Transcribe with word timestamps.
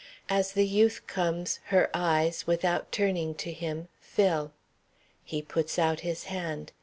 As 0.29 0.53
the 0.53 0.65
youth 0.65 1.05
comes 1.05 1.59
her 1.65 1.91
eyes, 1.93 2.47
without 2.47 2.91
turning 2.91 3.35
to 3.35 3.51
him, 3.53 3.87
fill. 3.99 4.51
He 5.23 5.43
puts 5.43 5.77
out 5.77 5.99
his 5.99 6.23
hand. 6.23 6.71